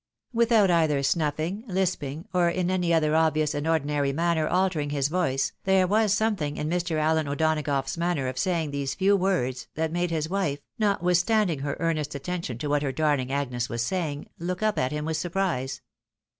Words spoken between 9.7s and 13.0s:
that made his wife, notwithstanding her earnest attention to what her